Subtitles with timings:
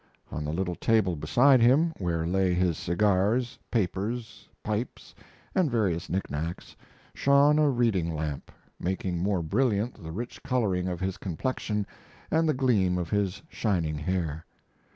[0.31, 5.13] On the little table beside him, where lay his cigars, papers, pipes,
[5.53, 6.75] and various knickknacks,
[7.13, 11.85] shone a reading lamp, making more brilliant the rich coloring of his complexion
[12.31, 14.43] and the gleam of his shining hair.